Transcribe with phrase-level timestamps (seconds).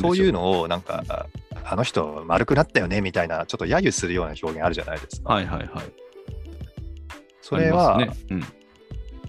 [0.00, 1.04] そういうのをなんか、
[1.64, 5.34] あの人丸くなったよねみたいな、ちょっと揶揄するような表現あるじゃないですか。
[5.34, 5.68] はいはいはい。
[7.40, 8.40] それは、ありますね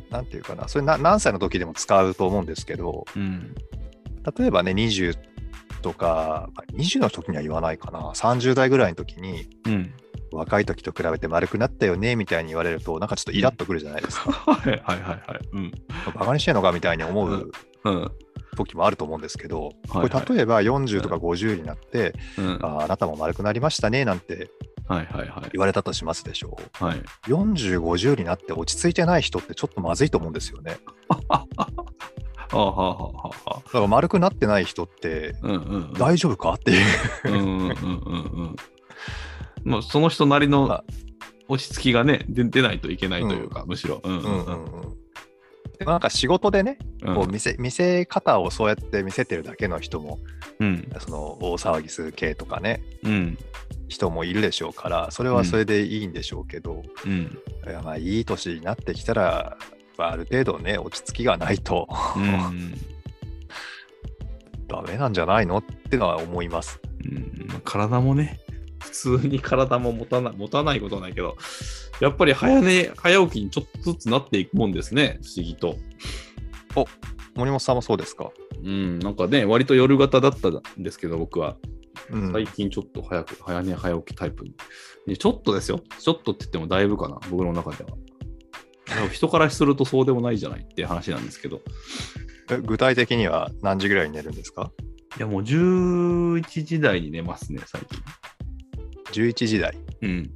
[0.10, 3.22] なんていうかな、それな何歳の時でも使うと思うんですけど、うん。
[3.22, 3.56] うん。
[4.38, 5.18] 例えばね、20
[5.82, 9.94] とか、まあ20の時には言わないかな、30代ぐらいの時に、うん。
[10.32, 14.32] 若い時と比べて丸くなったよねみたいに言われると、なんかちょっとイラッとくるじゃないですか。
[14.52, 15.50] はいはいはいはい。
[15.54, 15.72] うん。
[16.14, 17.52] バカにしてんのかみたいに思う
[17.84, 18.12] うん。
[18.56, 19.68] 時もあると思うんですけど、はい
[20.00, 22.60] はいこれ例えば40とか50になって、うん。
[22.62, 24.50] あーあなたも丸くなりましたねなんて
[24.88, 25.50] はいはいはい。
[25.54, 26.84] 言われたとしますでしょう。
[26.84, 27.02] はい。
[27.28, 30.78] 40、50になって落ち着いてない人ってちょっとまずいと思うんですよね。
[31.30, 31.46] だ
[33.72, 35.36] から丸くなってない人って。
[35.98, 36.86] 大丈夫かっていう。
[37.26, 37.70] うん
[39.78, 40.84] うその人なりまのあ
[41.48, 44.02] 落ち着きがね、出出ないといけないというか、むしろ。
[44.04, 44.92] うんううんんうんうんうん
[45.86, 50.20] なんか仕事でね、うんこう見せ見せ方をそうやって見せてるだけの人も、
[50.60, 50.88] うん。
[51.00, 53.38] その大騒ぎする系とかね、うん。
[53.88, 57.38] 人もいるでしょうから、それはそれでいいんでしょうけど、うん。
[57.68, 59.58] いやまあいい年になってきたら、
[59.98, 62.76] まあある程度ね、落ち着きがないとうん。
[64.68, 66.80] ダメなんじゃないのってのは思います。
[67.04, 67.48] うん。
[67.48, 68.40] まあ体もね、
[68.80, 71.36] 普通に体も持たない持たないことはないけど、
[72.00, 75.76] やっぱり早寝、早起きにちょっとずつなっていくもんですね、不思議と。
[77.36, 78.32] 森本さんもそうですか、
[78.64, 81.58] うん、なんかね、割と夜型だったんですけど、僕は。
[82.10, 84.56] うん最近ちょっと早く、早寝早起きタイプに。
[85.08, 85.82] ねちょっとですよ。
[86.00, 87.92] ちょっとって言ってもだいぶかな、僕の中では。
[89.12, 91.62] 人からするとそうでもないじゃないって話なんですけど。
[92.50, 94.72] え具体的には何時ぐらいに寝るんですか？
[95.18, 97.82] いや、もう11時台に寝ますね、最
[99.14, 99.24] 近。
[99.30, 99.78] ?11 時台。
[100.02, 100.34] うん。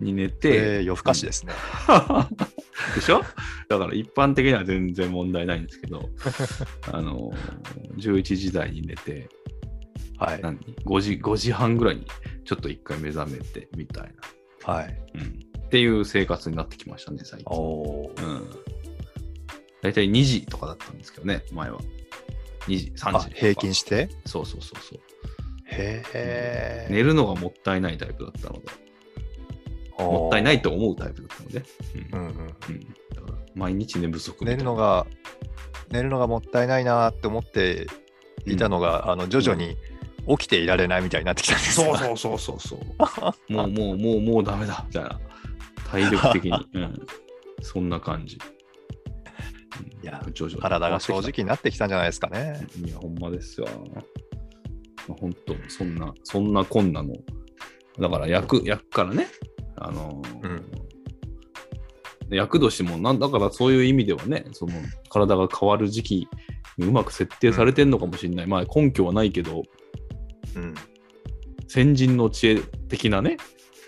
[0.00, 1.52] に寝えて、ー、夜更かしですね。
[2.94, 3.22] でしょ？
[3.68, 6.08] だから一般的には全然問題ないんですけど、
[6.92, 9.28] あのー、11時台に寝て、
[10.18, 10.40] はい。
[10.42, 12.06] 何？5, 時5時半ぐらいに
[12.44, 14.12] ちょっと一回目覚めてみたい
[14.66, 14.96] な、はい。
[15.14, 15.20] うん。
[15.66, 17.46] っていう生活になってきましたね、最近。
[17.48, 18.50] おーうん。
[19.82, 21.78] 大体2時とかだったんですけどね、前は。
[22.66, 23.30] 2時、3あ時。
[23.34, 24.08] 平均して？
[24.26, 25.00] そうそうそうそう。
[25.70, 26.88] へえ。
[26.90, 28.66] 寝るのがもったいないタイプだったので、
[29.98, 31.62] もったいないと思うタイプだったので、
[32.12, 32.28] うんうんうん。
[32.28, 32.36] うん、
[33.14, 35.06] だから毎日寝不足寝るのが、
[35.90, 37.86] 寝るのがもったいないなって思って
[38.46, 39.76] いたのが、あの徐々に
[40.28, 41.96] 起きていられないみたいになってきたんですそうう。
[41.96, 43.52] そうそうそうそう。
[43.52, 45.20] もうもうもうもうダメだみたいな。
[45.90, 46.52] 体力的に。
[46.74, 47.06] うん、
[47.62, 48.38] そんな感じ。
[48.52, 48.58] うん
[50.02, 52.66] いや徐々に体が正直になってきたんじゃないですかね。
[52.84, 53.66] いや、ほんまですよ。
[55.08, 57.14] まあ、本当そんな、そんなこんなの。
[57.98, 59.26] だから役、役からね、
[59.80, 60.64] あのーうん
[62.30, 64.72] 役年もなん、だからそういう意味ではね、その
[65.08, 66.28] 体が変わる時期
[66.76, 68.46] にうまく設定されてんのかもしれない。
[68.46, 69.62] まあ根拠はないけど、
[70.54, 70.74] うん。
[71.66, 73.38] 先人の知恵的なね、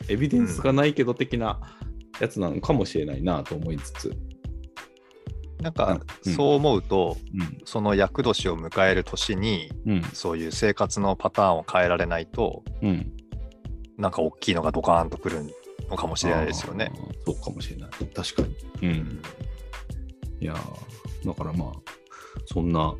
[0.08, 1.60] エビデンスがないけど的な
[2.18, 4.16] やつなのかもしれないなと思いつつ。
[5.60, 7.58] なんか、うんそう思うと、うん。
[7.64, 10.02] その厄年を迎える年に、うん。
[10.14, 13.12] そういう生活のパターンを変えられないと、うん。
[13.98, 15.42] なんか大きいのがドカーンとくる
[15.88, 16.92] のかもしれないですよね。
[17.26, 17.90] そうかもしれない。
[18.14, 18.48] 確かに。
[18.48, 18.54] う。
[18.82, 19.22] うんん
[20.40, 21.72] いやーだからまあ、
[22.46, 22.94] そんな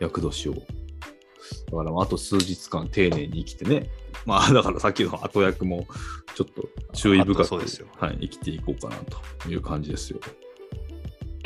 [0.00, 3.90] 厄年を、だからまああと数日間丁寧に生きてね、
[4.26, 5.86] まあ だからさっきの後役も
[6.34, 8.96] ちょっと注意深くそうですよはい、生きていこうかな
[9.42, 10.20] という感じですよ。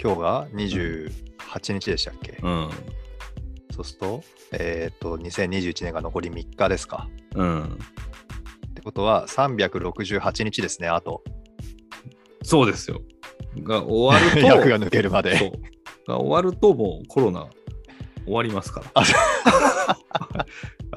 [0.00, 2.70] 今日が28日でしたっけ、うん。
[3.74, 4.22] そうすると、
[4.52, 7.08] えっ、と、2021年が残り3日ですか。
[7.34, 7.78] うん。
[8.78, 11.24] ってことは、368日ですね、あと。
[12.44, 13.00] そうですよ。
[13.64, 15.52] が終わると、 役が抜けるまで。
[16.06, 17.48] が終わるともうコロナ
[18.24, 19.02] 終わりますから。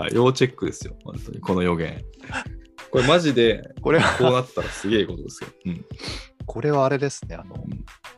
[0.13, 2.03] 要チェックですよ、本当に、この予言。
[2.91, 5.49] これマジで、これは、こうなったらすげえことですよ。
[5.65, 5.85] うん。
[6.45, 7.63] これはあれですね、あの、ん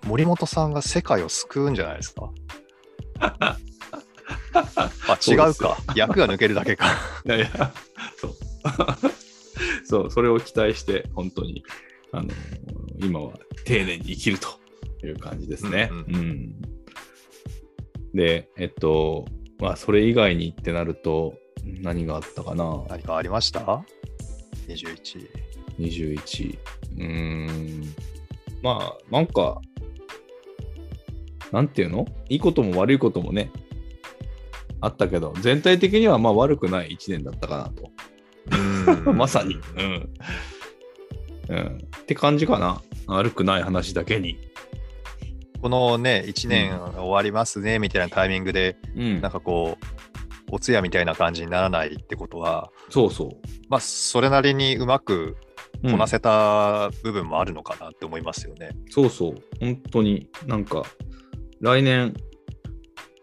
[0.06, 2.30] 森本さんが世界を救うんじゃないですか？
[4.54, 5.77] あ、違うか。
[5.95, 6.88] 役が抜けるだけか。
[7.25, 7.74] いやいや、
[8.19, 8.33] そう。
[9.83, 11.63] そう、それを期待して、本当に、
[12.12, 12.30] あの
[13.00, 13.33] 今は
[13.65, 14.47] 丁寧に生きると
[15.06, 15.89] いう感じですね。
[15.91, 16.56] ううんん
[18.13, 19.25] で、えっと、
[19.59, 21.33] まあ、それ以外にってなると、
[21.81, 22.85] 何があったかな？
[22.89, 23.83] 何かありました
[24.68, 25.27] ?21。
[25.80, 26.59] 21。
[26.97, 27.83] うーん。
[28.62, 29.59] まあ、なんか、
[31.51, 32.06] なんていうの？
[32.30, 33.51] いいことも悪いこともね、
[34.81, 37.93] あったけど、全体的にはまあ悪くない1年だったかなと。
[39.14, 39.60] まさに。
[39.78, 40.10] うん。
[41.50, 41.78] うん。
[41.98, 42.82] って感じかな。
[43.08, 44.38] 悪くない話だけに。
[45.62, 49.22] このね、1年終わりますね、みたいなタイミングで、うん。
[49.22, 49.86] なんかこう、
[50.52, 53.30] お通夜みたいな感じにならないってことは、そうそう。
[53.70, 55.38] まあ、それなりにうまく
[55.84, 58.70] うんこなせた部分もあるのかなって思いますよね。
[58.90, 59.36] そうそう。
[59.60, 60.84] 本当になんか、
[61.60, 62.14] 来年、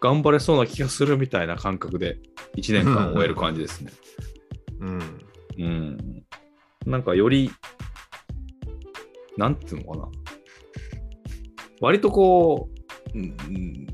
[0.01, 2.19] 頑張れそうな気がするみたいな感覚で、
[2.57, 3.93] 1年間を終える感じですね。
[4.81, 5.01] うん。
[5.59, 6.25] うん。
[6.87, 7.51] なんかより、
[9.37, 10.09] なんていうのかな。
[11.81, 12.69] 割とこ
[13.15, 13.87] う、うん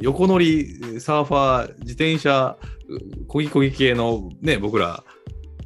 [0.00, 2.56] 横乗り、サーファー、自転車、
[2.88, 5.04] うこぎこぎ系のね、僕ら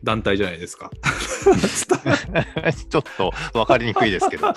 [0.02, 0.91] 団体じゃないですか。
[2.88, 4.49] ちょっと分かりにくいですけど。
[4.52, 4.55] だ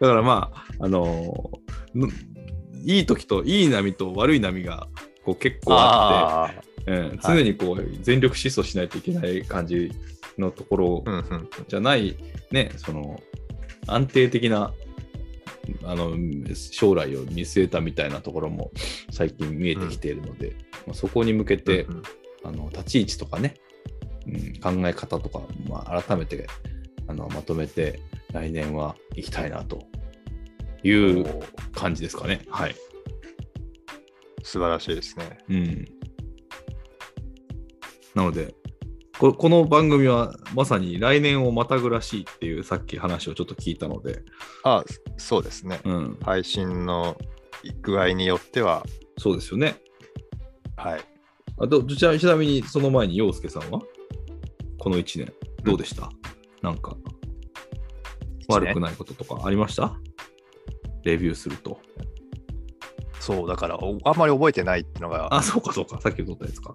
[0.00, 2.36] らまあ、あのー
[2.84, 4.86] いい時といい波と悪い波が
[5.24, 9.90] こう結構あって、うん、常にこう全力疾走しないといけない感じ
[10.38, 12.16] のところうんうんじゃない、
[12.52, 13.20] ね、その
[13.86, 14.72] 安定的な
[15.84, 16.12] あの
[16.54, 18.70] 将来を見据えたみたいなところも
[19.10, 20.56] 最近見えてきているので、
[20.86, 22.02] まあ、そこに向けて、うんうん。
[22.46, 23.54] あの立ち位置とかね、
[24.26, 26.46] うん、考え方とか、まあ、改めて
[27.08, 28.00] あのまとめて
[28.32, 29.84] 来年は行きたいなと
[30.84, 31.26] いう
[31.72, 32.42] 感じですかね。
[32.48, 32.76] はい。
[34.44, 35.38] 素晴らしいですね。
[35.48, 35.84] うん、
[38.16, 38.54] なので
[39.18, 44.22] こ、この番組はまさに来年をまたぐらしいっていうさっき話をちょっと聞いたので、
[44.64, 44.82] あ
[45.18, 45.80] そうですね。
[45.84, 47.16] うん、配信の
[47.82, 48.84] 具合によっては、
[49.18, 49.76] そうですよね。
[50.76, 51.00] はい。
[51.58, 53.80] あとちなちなみにその前に陽介さんは？
[54.78, 56.10] この1年どうでした、
[56.62, 56.96] なんか
[58.48, 58.94] 悪くない。
[58.94, 59.94] こととかありました？
[61.04, 61.80] レビューすると。
[63.20, 66.00] そう、だからおあんまり覚えてないっていうのが、あ、そうかそうか。
[66.00, 66.74] さっき撮ったやつか。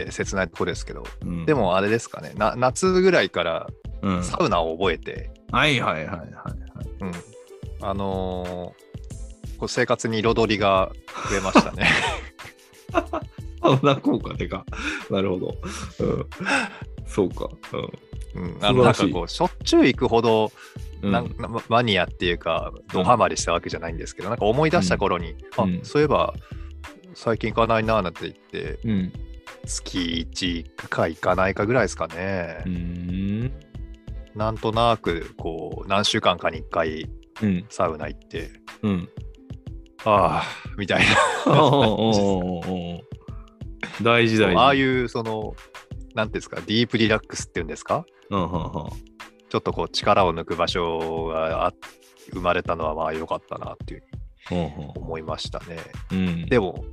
[0.00, 3.66] えー切ないとこですけど、うん、で、もあれですかね、な夏ぐらいから
[4.02, 6.24] うん、サウナを覚えて、はいはいはいはいはい。
[7.00, 7.12] うん
[7.80, 8.84] あのー
[9.58, 10.90] こう生活に彩りが
[11.30, 11.86] 増えましたね。
[13.62, 14.64] サウナ効果でか。
[15.10, 15.54] なるほど。
[16.00, 16.26] うん、
[17.06, 17.48] そうか。
[18.34, 20.50] うん、あのなんかこうしょっちゅう行くほど
[21.02, 21.12] うん。
[21.12, 26.34] なんなマニアっていうか、ドハマりしたわけじゃないんですけど、なんか思い出した頃に、うんあうんそういえば
[27.14, 29.12] 最近行かないなーなんて言って、うん。
[29.64, 32.62] 月1行くか行かないかぐらいですかね。
[32.66, 33.52] うん。
[34.34, 37.08] なんとなく、こう、何週間かに1回
[37.42, 37.64] うん。
[37.68, 38.50] サウナ行って、
[38.82, 39.08] うん。
[40.04, 40.44] ああ、
[40.76, 41.06] みたいな。
[44.02, 44.56] 大事大事。。
[44.56, 45.54] ああいうう、その、
[46.14, 48.04] なんていうんですか、ディープリラックスっていうんですか？
[48.30, 48.70] うんうんうん
[49.50, 51.72] ちょっとこう、力を抜く場所があ
[52.32, 54.02] 生まれたのは、まあ良かったなっていう
[54.48, 55.78] ふうにうん思いましたね。
[56.10, 56.46] うん。
[56.46, 56.84] でも、